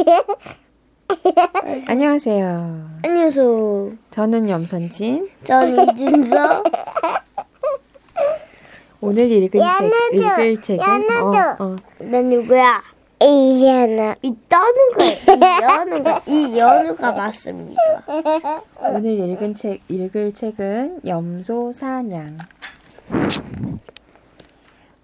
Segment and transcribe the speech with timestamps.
[1.86, 3.00] 안녕하세요.
[3.04, 3.92] 안녕하세요.
[4.10, 5.28] 저는 염선진.
[5.44, 6.62] 저는 이진서.
[9.00, 10.84] 오늘 읽은 책, 읽을 책은.
[11.22, 12.82] 어, 어, 난 누구야?
[13.22, 14.16] 이잖아.
[14.22, 15.10] 이 떠는 거야.
[15.10, 16.20] 이 거.
[16.26, 17.80] 이 연우가 맞습니다.
[18.94, 22.38] 오늘 읽은 책, 읽을 책은 염소 사냥.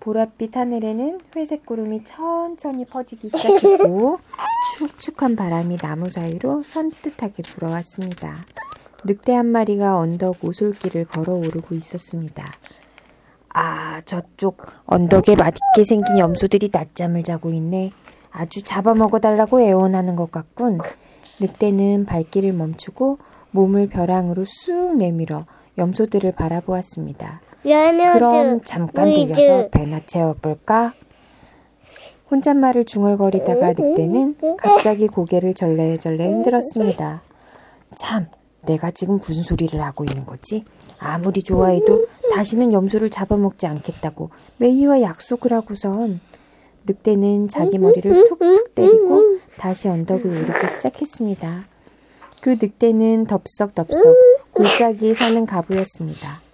[0.06, 4.20] 보랏빛 하늘에는 회색 구름이 천천히 퍼지기 시작했고
[4.78, 8.46] 축축한 바람이 나무 사이로 선뜻하게 불어왔습니다.
[9.04, 12.44] 늑대 한 마리가 언덕 오솔길을 걸어오르고 있었습니다.
[13.48, 17.90] 아, 저쪽 언덕에 맛있게 생긴 염소들이 낮잠을 자고 있네.
[18.30, 20.78] 아주 잡아먹어달라고 애원하는 것 같군.
[21.40, 23.18] 늑대는 발길을 멈추고
[23.50, 25.46] 몸을 벼랑으로 쑥 내밀어
[25.78, 27.40] 염소들을 바라보았습니다.
[28.12, 30.94] 그럼 잠깐 들려서 배나 채워볼까?
[32.30, 37.22] 혼잣말을 중얼거리다가 늑대는 갑자기 고개를 절레절레 흔들었습니다.
[37.94, 38.26] 참,
[38.66, 40.64] 내가 지금 무슨 소리를 하고 있는 거지?
[40.98, 46.20] 아무리 좋아해도 다시는 염소를 잡아먹지 않겠다고 메이와 약속을 하고선
[46.86, 51.64] 늑대는 자기 머리를 툭툭 때리고 다시 언덕을 오르기 시작했습니다.
[52.40, 54.14] 그 늑대는 덥석덥석
[54.52, 56.45] 골짜기에 사는 가부였습니다.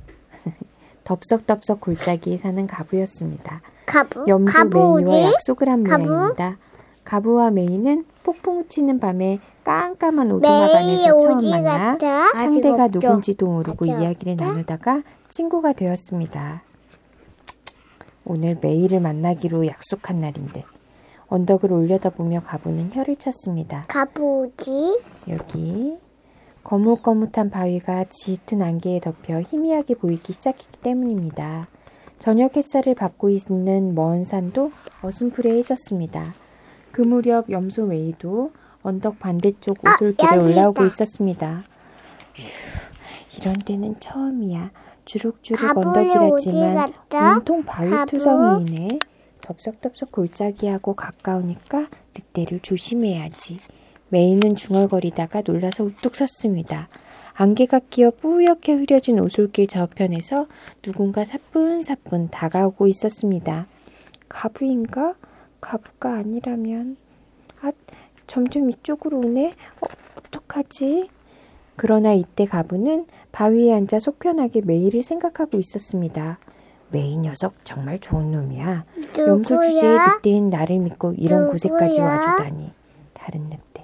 [1.05, 3.61] 덥석덥석 골짜기에 사는 가부였습니다.
[3.87, 4.25] 가부.
[4.29, 5.13] 염소 가부지?
[5.13, 6.05] 메이와 약속을 한 가부?
[6.05, 6.59] 모양입니다.
[7.05, 12.31] 가부와 메이는 폭풍 우 치는 밤에 깜깜한 메이 오두막 안에서 처음 만나 같아?
[12.39, 12.89] 상대가.
[12.89, 14.37] 누군지도 모르고 아직 이야기를?
[14.37, 16.63] 나누다가 친구가 되었습니다.
[18.25, 20.65] 오늘 메이를 만나기로 약속한 날인데
[21.27, 23.85] 언덕을 올려다보며 가부는 혀를 찼습니다.
[23.89, 25.01] 가부지?
[25.29, 25.97] 여기
[26.65, 31.69] 거뭇거뭇한 바위가 짙은 안개에 덮여 희미하게 보이기 시작했기 때문입니다.
[32.19, 34.71] 저녁 햇살을 받고 있는 먼 산도
[35.03, 36.35] 어슴푸레해졌습니다.
[36.93, 38.53] 그 무렵 염소 웨이도
[38.83, 40.85] 언덕 반대쪽 아, 오솔길을 여기 올라오고.
[40.87, 41.65] 있었습니다.
[42.35, 44.71] 휴, 이런 데는 처음이야.
[45.05, 46.93] 주룩주룩 언덕이라지만?
[47.37, 48.07] 온통 바위 가부?
[48.13, 49.01] 투성이네.
[49.41, 53.59] 덥석덥석 골짜기하고 가까우니까 늑대를 조심해야지.
[54.13, 56.89] 메이는 중얼거리다가 놀라서 우뚝 섰습니다.
[57.33, 60.49] 안개가 끼어 뿌옇게 흐려진 오솔길 저편에서
[60.83, 63.67] 누군가 사뿐사뿐 다가오고 있었습니다.
[64.29, 65.15] 가부인가?
[65.63, 66.99] 가부가 아니라면...
[67.63, 67.73] 아,
[68.27, 69.55] 점점 이쪽으로 오네?
[69.81, 69.87] 어,
[70.19, 71.09] 어떡하지?
[71.77, 76.39] 그러나 이때 가부는 바위에 앉아 속편하게 메이를 생각하고 있었습니다.
[76.91, 78.85] 메이 녀석 정말 좋은 놈이야.
[79.27, 80.07] 염소 주제의 누구야?
[80.17, 82.05] 늑대인 나를 믿고 이런 곳에까지 누구야?
[82.05, 82.73] 와주다니.
[83.15, 83.82] 다른 늑대.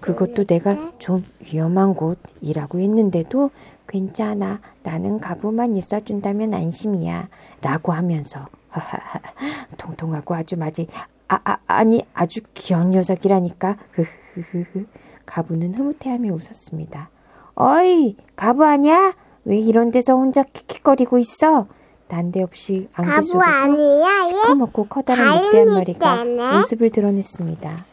[0.00, 3.50] 그것도 내가 좀 위험한 곳이라고 했는데도
[3.88, 4.60] 괜찮아.
[4.82, 7.28] 나는 가부만 있어준다면 안심이야.
[7.62, 8.46] 라고 하면서
[9.78, 10.86] 통통하고 아주 맞이
[11.28, 13.76] 아, 아, 아니 아주 귀여운 녀석이라니까.
[13.92, 14.86] 흐흐흐흐.
[15.24, 17.10] 가부는 흐뭇해하며 웃었습니다.
[17.56, 19.14] 어이, 가부 아니야?
[19.44, 21.66] 왜 이런 데서 혼자 킥킥거리고 있어?
[22.08, 24.22] 난데없이 안개 속에서?
[24.24, 26.24] 시커멓고 커다란 늑대 한 마리가?
[26.58, 27.84] 모습을 드러냈습니다.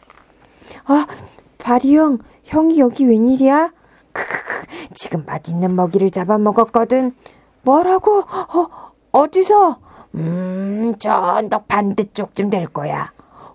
[0.86, 1.06] 아,
[1.64, 3.72] 바리 형, 형이 여기 웬일이야?
[4.12, 7.14] 크크크, 지금 맛있는 먹이를 잡아먹었거든.
[7.62, 8.18] 뭐라고?
[8.18, 9.78] 어, 어디서?
[10.14, 13.14] 음, 저 언덕 반대쪽쯤 될 거야.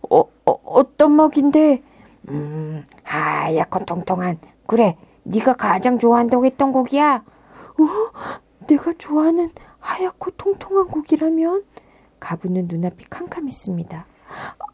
[0.09, 1.83] 어, 어, 어떤 먹인데?
[2.29, 4.39] 음, 하얗고 통통한.
[4.65, 7.23] 그래, 네가 가장 좋아한다고 했던 고기야.
[7.23, 11.63] 어, 내가 좋아하는 하얗고 통통한 고기라면?
[12.19, 14.07] 가부는 눈앞이 캄캄했습니다.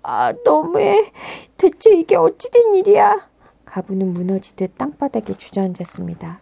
[0.08, 1.12] 아, 너무해.
[1.58, 3.28] 대체 이게 어찌된 일이야?
[3.66, 6.40] 가부는 무너지듯 땅바닥에 주저앉았습니다.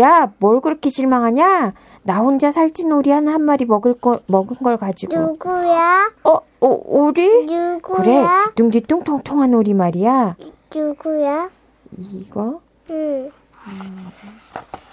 [0.00, 1.72] 야, 뭘 그렇게 실망하냐?
[2.02, 5.16] 나 혼자 살찐 오리 한 한 마리 먹을 거, 먹은 걸 가지고.
[5.16, 6.10] 누구야?
[6.24, 7.46] 어, 어, 오리?
[7.46, 8.46] 그래, 누구야?
[8.48, 10.36] 뒤뚱뒤뚱 통통한 오리 말이야.
[10.74, 11.48] 누구야?
[11.96, 13.30] 이거 응.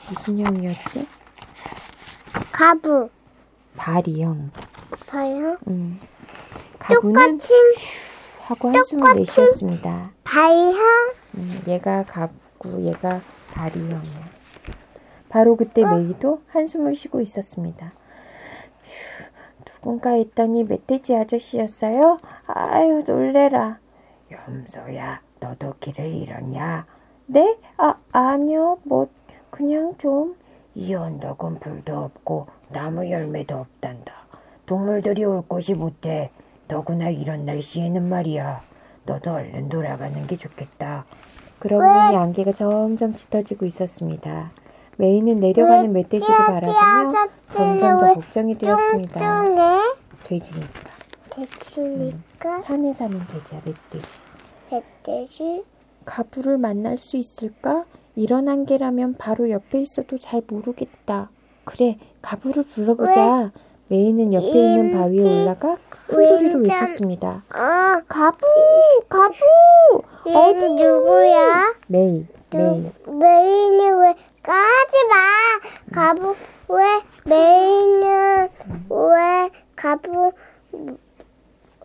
[0.08, 1.08] 무슨 형이었지?
[2.52, 3.10] 가부.
[3.76, 4.52] 바리형.
[5.08, 5.58] 봐요.
[5.68, 6.00] 음.
[6.88, 10.12] 똑같이 휴 하고 한숨을 내쉬었습니다.
[10.24, 10.76] 발향.
[11.36, 13.22] 음, 얘가 가부, 얘가
[13.54, 14.34] 바리형이야.
[15.30, 17.94] 바로 그때 메이도 한숨을 쉬고 있었습니다.
[18.84, 19.24] 휴,
[19.66, 22.18] 누군가 했더니 멧돼지 아저씨였어요?
[22.48, 23.80] 아유, 놀래라.
[24.32, 26.86] 염소야, 너도 길을 잃었냐?
[27.28, 27.58] 네?
[27.78, 28.80] 아, 아니요.
[28.84, 29.08] 뭐,
[29.50, 30.36] 그냥 좀.
[30.76, 34.14] 이 언덕은 불도 없고 나무 열매도 없단다.
[34.66, 36.32] 동물들이 올 곳이 못해.
[36.68, 38.62] 더구나 이런 날씨에는 말이야.
[39.06, 41.06] 너도 얼른 돌아가는 게 좋겠다.
[41.60, 44.52] 그러고 보니 안개가 점점 짙어지고 있었습니다.
[44.98, 49.20] 메이는 내려가는 멧돼지를 바라보며 점점 더 걱정이 되었습니다.
[50.24, 50.90] 돼지니까.
[51.30, 54.24] 돼지니까 산에 사는 돼지야, 멧돼지.
[54.72, 55.64] 멧돼지.
[56.06, 57.86] 가부를 만날 수 있을까?
[58.16, 61.30] 이런 안개라면 바로 옆에 있어도 잘 모르겠다.
[61.66, 63.52] 그래, 가부를 불러보자.
[63.88, 67.44] 메이는 옆에 있는 바위에 올라가 큰 소리로 왜 외쳤습니다.
[67.54, 68.46] 어, 가부!
[69.10, 69.36] 가부!
[70.28, 71.74] 얘는 누구야?
[71.88, 72.92] 메이, 메이.
[73.08, 75.94] 메인이 왜 까지 마.
[75.94, 76.36] 가부
[76.70, 76.84] 왜
[77.26, 78.50] 메인은
[78.90, 80.32] 왜 가부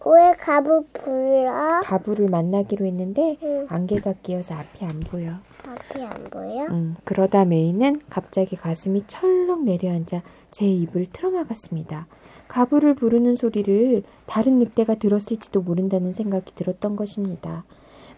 [0.07, 1.81] 왜 가부 불러?
[1.83, 3.67] 가부를 만나기로 했는데 응.
[3.69, 5.33] 안개가 끼어서 앞이 안 보여.
[5.69, 6.65] 앞이 안 보여?
[6.67, 12.07] 음, 그러다 메이는 갑자기 가슴이 철렁 내려앉아 제 입을 틀어막았습니다.
[12.49, 17.65] 가부를 부르는 소리를 다른 늑대가 들었을지도 모른다는 생각이 들었던 것입니다.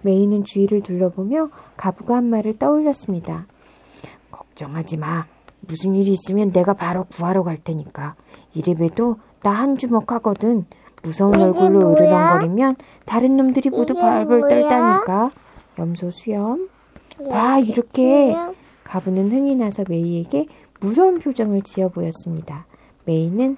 [0.02, 3.46] 메이는 주위를 둘러보며 가부가 한 말을 떠올렸습니다.
[4.30, 5.26] 걱정하지 마.
[5.60, 8.14] 무슨 일이 있으면 내가 바로 구하러 갈 테니까.
[8.54, 10.66] 이래봬도 나 한 주먹 하거든.
[11.02, 11.92] 무서운 얼굴로 뭐야?
[11.92, 12.76] 으르렁거리면
[13.06, 14.48] 다른 놈들이 모두 벌벌?
[14.48, 15.30] 떨다니까.
[15.78, 16.68] 염소 수염.
[17.28, 18.30] 봐, 이렇게.
[18.30, 18.54] 수염?
[18.84, 20.46] 가부는 흥이 나서 메이에게
[20.80, 22.66] 무서운 표정을 지어 보였습니다.
[23.04, 23.56] 메이는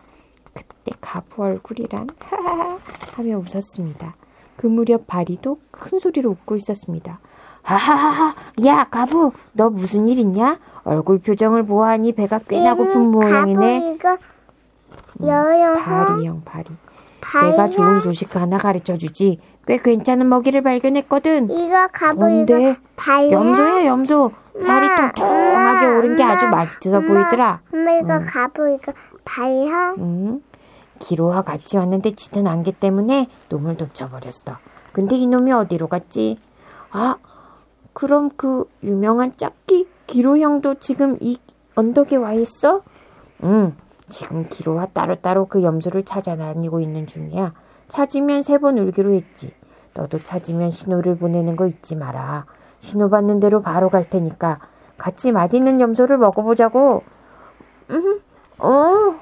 [0.53, 2.79] 그때 가부 얼굴이란 하하하
[3.17, 4.15] 하며 웃었습니다.
[4.57, 7.21] 그 무렵 바리도 큰 소리로 웃고 있었습니다.
[7.63, 8.35] 하하하하
[8.67, 10.59] 야 가부 너 무슨 일 있냐?
[10.85, 13.97] 얼굴 표정을 보아하니 배가 꽤나 고픈 모양이네.
[13.99, 14.19] 가부
[15.23, 16.67] 이거 여여 바리형 바리.
[17.21, 17.51] 바리야?
[17.53, 19.39] 내가 좋은 소식 하나 가르쳐 주지.
[19.67, 21.51] 꽤 괜찮은 먹이를 발견했거든.
[21.51, 22.71] 이거 뭔데?
[22.71, 23.31] 이거 발야?
[23.31, 24.33] 염소야 염소.
[24.59, 27.61] 살이 엄마, 통통하게 엄마, 오른 게 아주 엄마, 맛있어 엄마, 보이더라.
[27.73, 28.93] 엄마 이거 가부 이거
[29.25, 29.95] 발야?
[29.99, 30.43] 응?
[30.99, 34.59] 기로와 같이 왔는데 짙은 안개 때문에 놈을 놓쳐버렸어.
[34.93, 36.39] 근데 이놈이 어디로 갔지?
[36.91, 37.17] 아,
[37.93, 41.39] 그럼 그 유명한 짝기 기로 형도 지금 이
[41.75, 42.83] 언덕에 와 있어?
[43.45, 43.75] 응,
[44.09, 47.55] 지금 기로와 따로따로 그 염소를 찾아다니고 있는 중이야.
[47.97, 49.53] 찾으면 세 번 울기로 했지.
[49.93, 52.47] 너도 찾으면 신호를 보내는 거 잊지 마라.
[52.79, 54.61] 신호 받는 대로 바로 갈 테니까
[54.97, 57.03] 같이 맛있는 염소를 먹어보자고.
[57.91, 58.21] 응,
[58.59, 59.15] 어.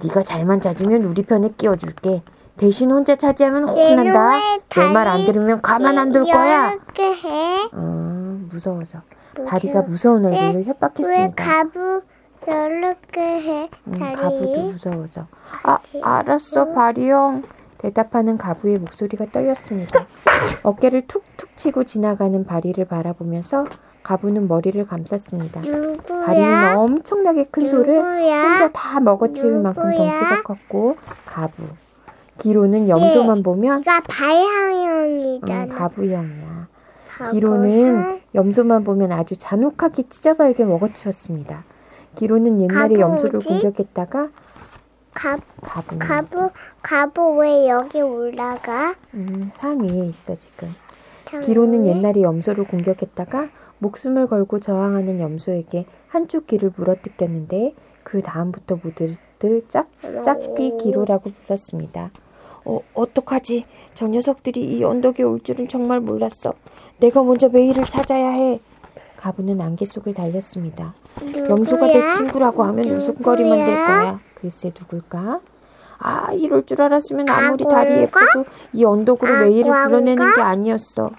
[0.00, 2.22] 네가 잘만 찾으면 우리 편에 끼워줄게.
[2.56, 4.38] 대신 혼자 차지하면 혼난다.
[4.68, 6.74] 내 말 안 들으면 가만 안 둘 거야.
[6.74, 7.68] 이렇게 해?
[7.74, 9.00] 음, 무서워서.
[9.34, 9.48] 무서워.
[9.48, 11.34] 다리가 무서운 얼굴로 왜 협박했습니다.
[11.44, 12.02] 가부
[12.46, 13.70] 이렇게 해?
[13.86, 14.14] 음, 다리.
[14.16, 15.26] 가부도 무서워서.
[15.62, 17.42] 아, 알았어, 바리 형.
[17.78, 20.06] 대답하는 가부의 목소리가 떨렸습니다.
[20.62, 23.66] 어깨를 툭툭 치고 지나가는 바리를 바라보면서
[24.04, 25.60] 가부는 머리를 감쌌습니다.
[25.60, 26.24] 누구야?
[26.26, 28.48] 바리는 엄청나게 큰 소를 누구야?
[28.50, 29.94] 혼자 다 먹어치울 만큼?
[29.96, 30.96] 덩치가 컸고
[31.26, 31.64] 가부.
[32.38, 35.66] 기로는 염소만 보면 이거 음, 발향형이잖아.
[35.76, 36.66] 가부형이야.
[37.18, 38.20] 가부 기로는 형.
[38.34, 41.64] 염소만 보면 아주 잔혹하게 찢어발게 먹어치웠습니다.
[42.16, 43.48] 기로는 옛날에 가부 염소를 어디?
[43.48, 44.28] 공격했다가
[45.14, 46.50] 가, 가부 가부
[46.82, 48.94] 가부 왜 여기 올라가?
[49.14, 50.74] 음, 산 위에 있어 지금.
[51.28, 53.48] 참, 기로는 옛날에 염소를 공격했다가
[53.78, 57.74] 목숨을 걸고 저항하는 염소에게 한쪽 귀를 물어뜯겼는데
[58.04, 59.16] 그 다음부터 모두들
[59.68, 59.88] 짝
[60.24, 62.10] 짝귀 기로라고 불렀습니다.
[62.64, 63.64] 어, 어떡하지?
[63.94, 66.54] 저 녀석들이 이 언덕에 올 줄은 정말 몰랐어.
[66.98, 68.60] 내가 먼저 메이를 찾아야 해.
[69.22, 70.94] 가부는 안개 속을 달렸습니다.
[71.48, 72.10] 염소가 내 누구야?
[72.10, 73.86] 친구라고 하면 웃음거리만 될 누구야?
[73.86, 74.20] 거야.
[74.34, 75.40] 글쎄 누굴까?
[75.98, 77.64] 아 이럴 줄 알았으면 아무리?
[77.64, 79.84] 다리 예뻐도 이 언덕으로 메이를 아구아구가?
[79.88, 81.10] 불러내는 게 아니었어.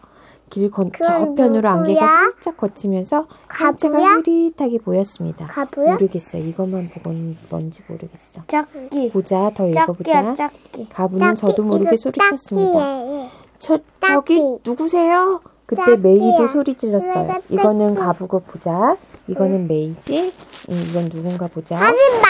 [0.49, 2.07] 길 건, 저편으로 안개가 누구야?
[2.07, 4.15] 살짝 거치면서 가부야?
[4.17, 5.45] 흐릿하게 보였습니다.
[5.47, 5.93] 가부야?
[5.93, 6.37] 모르겠어.
[6.39, 8.41] 이것만 보고는 뭔지 모르겠어.
[8.49, 9.11] 짝기.
[9.11, 10.35] 보자, 더 읽어보자.
[10.35, 10.89] 짝기.
[10.89, 13.29] 가부는 저도 모르게 소리쳤습니다.
[13.59, 13.79] 저.
[14.01, 15.39] 저기 누구세요?
[15.75, 15.97] 그때.
[15.97, 17.41] 메이도 소리 질렀어요.
[17.49, 17.95] 이거는.
[17.95, 18.95] 가부고 보자.
[19.27, 20.33] 이거는 메이지.
[20.69, 21.77] 음, 이건 누군가 보자.
[21.77, 22.27] 하지 마.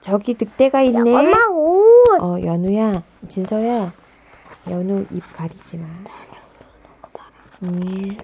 [0.00, 0.98] 저기 늑대가 있네.
[1.00, 2.20] 엄마 옷.
[2.20, 3.92] 어, 연우야, 진서야.
[4.70, 5.86] 연우 입 가리지 마.
[7.62, 8.16] 음,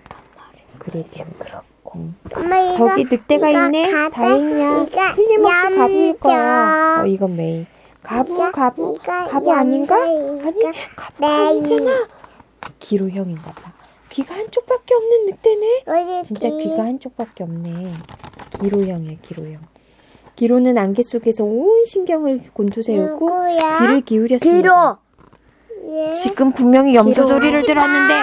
[0.79, 1.05] 그래,
[1.39, 2.09] 그렇고.
[2.35, 3.93] 엄마 이거 저기 늑대가 있네.
[3.93, 4.87] 가부, 다행이야.
[5.15, 7.01] 틀림없이 가부일 거야.
[7.03, 7.67] 어, 이건 메이.
[8.03, 9.95] 가부, 가부, 가부 아닌가?
[9.97, 10.63] 아니,
[10.97, 11.25] 가부.
[11.25, 12.09] 아니잖아.
[12.81, 13.73] 기로 형인가 봐.
[14.11, 15.83] 귀가 한쪽밖에 없는 늑대네.
[15.87, 16.63] 어디 진짜 뒤?
[16.65, 17.95] 귀가 한쪽밖에 없네.
[18.61, 19.61] 기로형이야, 기로형.
[20.37, 23.79] 기로는 안개 속에서 온 신경을 곤두세우고 누구야?
[23.81, 25.01] 귀를 기울였습니다.
[25.89, 26.13] 예.
[26.13, 27.27] 지금 분명히 염소 기로.
[27.29, 28.15] 소리를 들었는데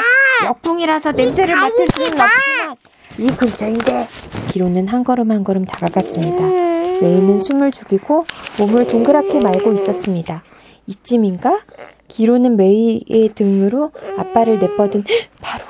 [0.46, 2.75] 역풍이라서 냄새를 맡을 수는 없지만
[3.18, 4.08] 이 근처인데
[4.50, 6.38] 기로는 한 걸음 한 걸음 다가갔습니다.
[6.44, 7.00] 음.
[7.01, 8.25] 메이는 숨을 죽이고
[8.60, 10.44] 몸을 동그랗게 말고 있었습니다.
[10.88, 11.60] 이쯤인가?
[12.08, 15.04] 기로는 메이의 등으로 앞발을 내뻗은
[15.42, 15.65] 바로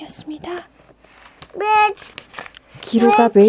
[0.00, 0.50] 그 순간이었습니다.
[1.54, 1.66] 왜?
[2.80, 3.46] 기로가 왜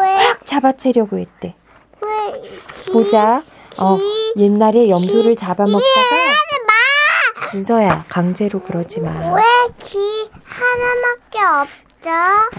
[0.00, 0.14] 왜?
[0.16, 1.54] 확 잡아채려고 했대.
[2.00, 2.92] 왜?
[2.92, 3.42] 보자.
[3.78, 3.98] 어,
[4.36, 6.32] 옛날에 염소를 잡아먹다가
[7.50, 9.10] 진서야, 강제로 그러지 마.
[9.34, 12.10] 왜귀 하나밖에 없죠?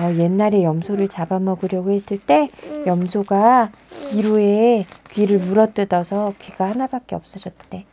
[0.02, 2.50] 어, 옛날에 염소를 잡아먹으려고 했을 때
[2.88, 3.72] 염소가
[4.12, 7.86] 기로에 귀를 물어뜯어서 귀가 하나밖에 없어졌대.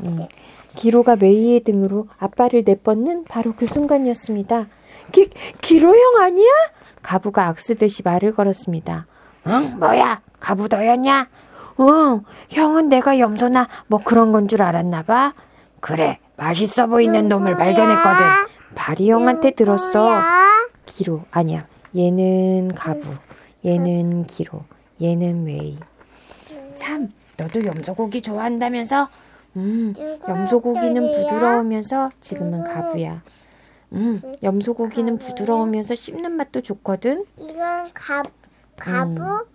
[0.00, 0.26] 음.
[0.76, 4.66] 기로가 메이의 등으로 아빠를 내뻗는 바로 그 순간이었습니다.
[5.12, 5.28] 기,
[5.60, 6.50] 기로 형 아니야?
[7.02, 9.06] 가부가 악쓰듯이 말을 걸었습니다.
[9.46, 10.20] 응, 뭐야?
[10.40, 11.28] 가부 너였냐?
[11.80, 15.34] 응, 형은 내가 염소나 뭐 그런 건 줄 알았나 봐.
[15.80, 17.54] 그래, 맛있어 보이는 놈을?
[17.54, 18.24] 발견했거든.
[18.74, 20.20] 바리 형한테 들었어.
[20.86, 21.66] 기로 아니야.
[21.96, 23.02] 얘는 가부,
[23.64, 24.62] 얘는 기로,
[25.02, 25.78] 얘는 메이.
[26.74, 29.08] 참, 너도 염소고기 좋아한다면서?
[29.56, 29.94] 음,
[30.28, 31.12] 염소고기는?
[31.12, 32.64] 부드러우면서 지금은?
[32.64, 33.22] 가부야.
[33.92, 35.18] 음, 염소고기는?
[35.18, 37.24] 부드러우면서 씹는 맛도 좋거든.
[37.38, 38.22] 이건 가
[38.76, 39.46] 가부?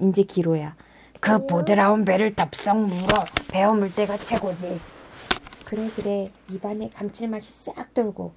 [0.00, 0.76] 이제 기로야.
[1.20, 4.80] 그 보드라운 배를 덥석 물어 베어물 때가 최고지.
[5.64, 8.32] 그래 그래 입안에 감칠맛이 싹 돌고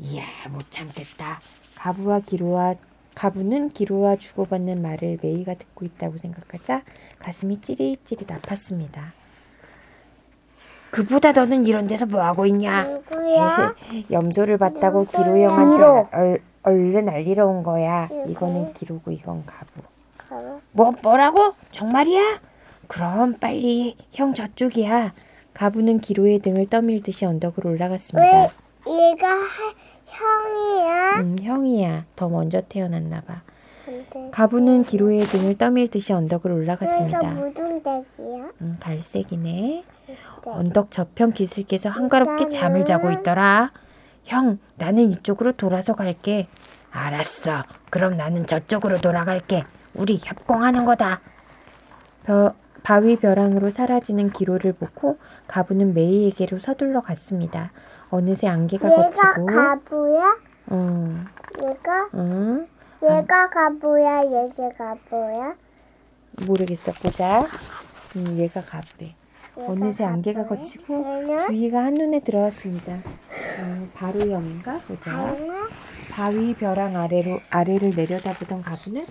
[0.00, 1.40] 이야 못 참겠다.
[1.76, 2.74] 가부와 기로와
[3.14, 6.82] 가부는 기로와 주고받는 말을 메이가 듣고 있다고 생각하자
[7.20, 9.12] 가슴이 찌릿찌릿 아팠습니다.
[10.94, 12.84] 그보다 너는 이런 데서 뭐 하고 있냐?
[12.84, 13.74] 누구야?
[14.12, 15.24] 염소를 봤다고 누구야?
[15.24, 16.08] 기로 형한테 기로.
[16.12, 18.08] 얼, 얼른 알리러 온 거야.
[18.28, 19.82] 이거는 기로고 이건 가부.
[20.70, 21.54] 뭐 뭐라고?
[21.72, 22.40] 정말이야?
[22.86, 25.12] 그럼 빨리 형 저쪽이야.
[25.52, 28.28] 가부는 기로의 등을 떠밀듯이 언덕으로 올라갔습니다.
[28.86, 29.74] 왜 얘가 하-
[30.06, 31.20] 형이야?
[31.22, 32.04] 음, 형이야.
[32.14, 33.42] 더 먼저 태어났나 봐.
[33.84, 37.20] 근데 가부는 기로의 등을 떠밀듯이 언덕으로 올라갔습니다.
[37.32, 38.50] 무슨 닭이야?
[38.60, 39.82] 음, 갈색이네.
[40.44, 43.72] 언덕 저편 기슭에서 한가롭게 잠을 자고 있더라.
[44.24, 46.48] 형, 나는 이쪽으로 돌아서 갈게.
[46.90, 47.62] 알았어.
[47.90, 49.64] 그럼 나는 저쪽으로 돌아갈게.
[49.94, 51.20] 우리 협공하는 거다.
[52.24, 55.18] 벼, 바위 벼랑으로 사라지는 기로를 보고
[55.48, 57.70] 가부는 메이에게로 서둘러 갔습니다.
[58.10, 60.36] 어느새 안개가 얘가 걷히고, 가부야?
[60.72, 61.26] 응,
[61.62, 62.68] 얘가 응,
[63.02, 64.24] 얘가 가부야?
[64.24, 65.54] 얘가 가부야?
[66.46, 66.92] 모르겠어.
[66.92, 67.40] 보자.
[68.16, 69.14] 음, 얘가 가부래.
[69.56, 70.46] 어느새 안개가?
[70.46, 72.94] 걷히고 얘는 주위가 한눈에 들어왔습니다.
[72.94, 75.34] 어, 바로 형인가 보자.
[76.10, 79.06] 바위 벼랑 아래로 아래를 내려다보던 가부는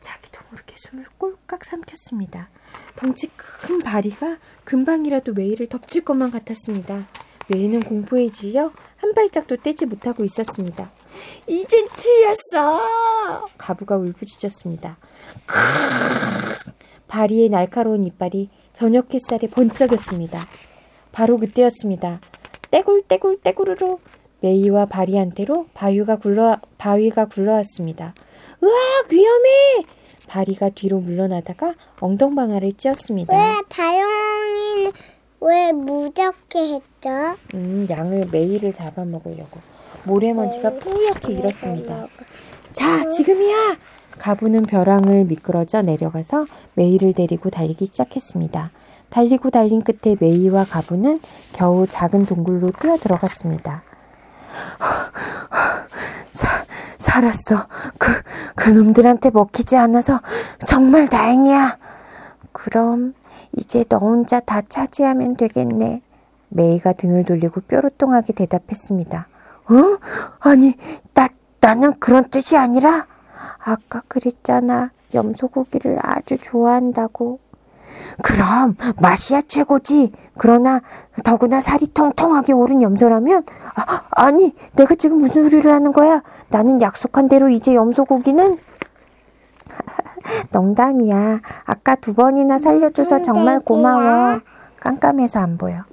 [0.00, 2.48] 자기도 모르게 숨을 꼴깍 삼켰습니다.
[2.96, 7.06] 덩치 큰 바리가 금방이라도 메이를 덮칠 것만 같았습니다.
[7.48, 10.90] 메이는 공포에 질려 한 발짝도 떼지 못하고 있었습니다.
[11.46, 12.80] 이젠 틀렸어!
[13.58, 14.96] 가부가 울부짖었습니다.
[17.08, 20.46] 바리의 날카로운 이빨이 저녁 햇살에 번쩍였습니다.
[21.12, 22.20] 바로 그때였습니다.
[22.70, 23.96] 떼굴 떼굴 떼구르르
[24.40, 28.14] 메이와 바리한테로 바위가 굴러 바위가 굴러왔습니다.
[28.62, 29.84] 으악 위험해!
[30.26, 33.34] 바리가 뒤로 물러나다가 엉덩방아를 찧었습니다.
[33.36, 34.92] 왜 다영이는
[35.40, 37.36] 왜 무섭게 했죠?
[37.54, 39.60] 음, 양을 메이를 잡아먹으려고
[40.04, 42.06] 모래먼지가 뿌옇게 일었습니다.
[42.72, 43.76] 자, 지금이야!
[44.18, 48.70] 가부는 벼랑을 미끄러져 내려가서 메이를 데리고 달리기 시작했습니다.
[49.10, 51.20] 달리고 달린 끝에 메이와 가부는
[51.52, 53.82] 겨우 작은 동굴로 뛰어 들어갔습니다.
[56.32, 56.64] 사,
[56.98, 57.66] 살았어.
[57.98, 58.22] 그,
[58.56, 60.20] 그 놈들한테 먹히지 않아서
[60.66, 61.78] 정말 다행이야.
[62.52, 63.14] 그럼
[63.56, 66.02] 이제 너 혼자 다 차지하면 되겠네.
[66.48, 69.28] 메이가 등을 돌리고 뾰로통하게 대답했습니다.
[69.66, 69.74] 어?
[70.40, 70.76] 아니,
[71.14, 71.28] 나,
[71.60, 73.06] 나는 그런 뜻이 아니라
[73.64, 74.90] 아까 그랬잖아.
[75.14, 77.38] 염소고기를 아주 좋아한다고.
[78.22, 80.12] 그럼 맛이야 최고지.
[80.36, 80.80] 그러나
[81.24, 83.44] 더구나 살이 통통하게 오른 염소라면
[83.76, 86.22] 아, 아니 내가 지금 무슨 소리를 하는 거야?
[86.48, 88.58] 나는 약속한 대로 이제 염소고기는
[90.52, 91.40] 농담이야.
[91.64, 94.40] 아까 두 번이나 살려줘서 정말 고마워.
[94.80, 95.84] 깜깜해서 안 보여.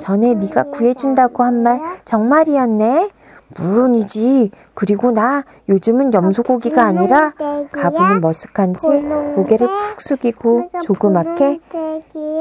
[0.00, 3.10] 전에 네가 구해준다고 한 말 정말이었네.
[3.58, 4.50] 물론이지.
[4.74, 7.32] 그리고 나 요즘은 염소고기가 아니라
[7.72, 11.60] 가부는 머쓱한지 고개를 푹 숙이고 조그맣게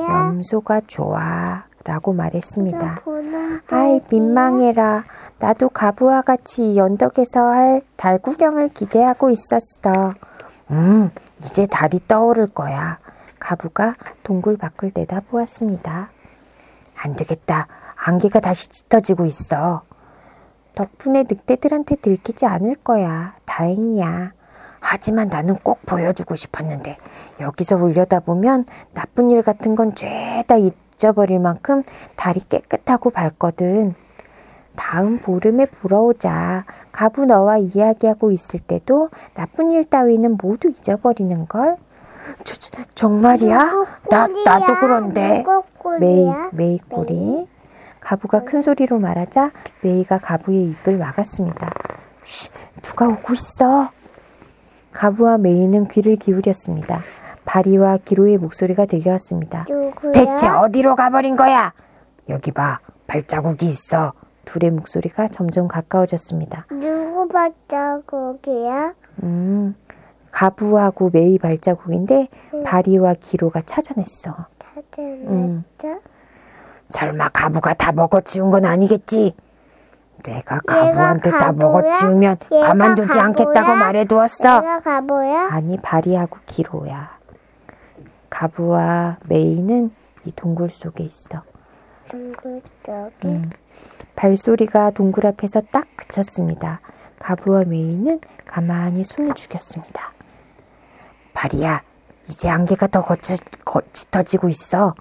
[0.09, 3.01] 염소가 좋아 라고 말했습니다.
[3.69, 5.03] 아이 민망해라.
[5.39, 10.13] 나도 가부와 같이 이 언덕에서 할 달 구경을 기대하고 있었어.
[10.71, 12.99] 음, 이제 달이 떠오를 거야.
[13.39, 16.09] 가부가 동굴 밖을 내다보았습니다.
[16.97, 17.67] 안 되겠다.
[17.95, 19.83] 안개가 다시 짙어지고 있어.
[20.75, 23.35] 덕분에 늑대들한테 들키지 않을 거야.
[23.45, 24.33] 다행이야.
[24.79, 26.97] 하지만 나는 꼭 보여주고 싶었는데
[27.39, 31.83] 여기서 올려다보면 나쁜 일 같은 건 죄다 잊어버릴 만큼
[32.15, 33.95] 달이 깨끗하고 밝거든.
[34.75, 36.65] 다음 보름에 보러 오자.
[36.91, 41.77] 가부 너와 이야기하고 있을 때도 나쁜 일 따위는 모두 잊어버리는 걸.
[42.43, 43.71] 저, 저, 정말이야?
[44.09, 45.43] 나 나도 그런데.
[45.99, 47.47] 메이 메이 꼬리.
[48.03, 51.69] 가부가 큰 소리로 말하자 메이가 가부의 입을 막았습니다.
[52.23, 52.49] 쉬,
[52.81, 53.89] 누가 오고 있어?
[54.91, 56.99] 가부와 메이는 귀를 기울였습니다.
[57.45, 59.65] 바리와 기로의 목소리가 들려왔습니다.
[59.67, 60.11] 누구야?
[60.11, 61.73] 대체 어디로 가버린 거야?
[62.29, 64.13] 여기 봐, 발자국이 있어.
[64.45, 66.67] 둘의 목소리가 점점 가까워졌습니다.
[66.69, 68.93] 누구 발자국이야?
[69.23, 69.75] 음,
[70.31, 72.27] 가부하고 메이 발자국인데
[72.65, 74.35] 바리와 기로가 찾아냈어.
[74.97, 75.63] 음.
[75.77, 76.12] 찾아냈어?
[76.89, 79.35] 설마 가부가 다 먹어 치운 건 아니겠지?
[80.23, 81.67] 내가 가부한테 다 가부야?
[81.67, 83.75] 먹어치우면 얘가 가만두지 않겠다고 가부야?
[83.75, 84.61] 말해두었어.
[84.61, 85.47] 내가 가보야?
[85.51, 87.17] 아니 바리하고 기로야.
[88.29, 89.91] 가부와 메이는
[90.25, 91.43] 이 동굴 속에 있어.
[92.09, 93.49] 동굴 속에 음.
[94.15, 96.79] 발소리가 동굴 앞에서 딱 그쳤습니다.
[97.19, 100.13] 가부와 메이는 가만히 숨을 죽였습니다.
[101.33, 101.81] 바리야,
[102.29, 103.35] 이제 안개가 더 거쳐,
[103.65, 104.93] 거, 짙어지고 있어.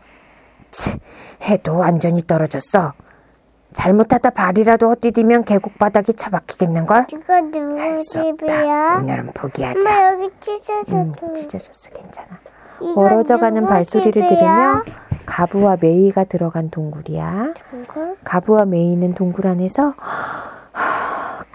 [0.73, 0.99] 치,
[1.43, 2.95] 해도 완전히 떨어졌어.
[3.73, 7.07] 잘못하다 발이라도 헛디디면 계곡 바닥에 처박히겠는걸?
[7.13, 8.47] 이거 누구 할수 없다.
[8.47, 8.97] 집이야?
[8.99, 9.79] 오늘은 포기하자.
[9.79, 10.93] 엄마 여기 찢어졌어.
[10.93, 12.29] 음, 찢어졌어, 괜찮아.
[12.81, 14.37] 이거 멀어져가는 누구 발소리를 집이야?
[14.37, 14.85] 들으며
[15.25, 17.53] 가부와 메이가 들어간 동굴이야.
[17.71, 18.17] 동굴?
[18.25, 19.95] 가부와 메이는 동굴 안에서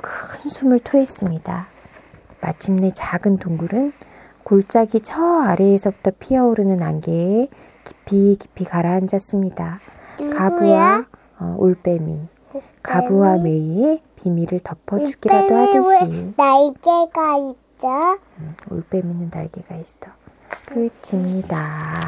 [0.02, 1.68] 큰 숨을 토했습니다.
[2.42, 3.94] 마침내 작은 동굴은
[4.44, 7.50] 골짜기 저 아래에서부터 피어오르는 안개에
[7.88, 9.80] 깊이 깊이 가라앉았습니다.
[10.36, 11.06] 가부와?
[11.40, 12.28] 어, 올빼미,
[12.84, 18.18] 가부와 메이의 비밀을 덮어주기라도 왜 하듯이 날개가 있어?
[18.70, 19.98] 올빼미는 날개가 있어.
[20.66, 22.02] 끝입니다.